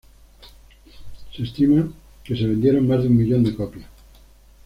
[1.31, 1.87] Se estima
[2.23, 3.85] que se vendieron más de un millón de copias.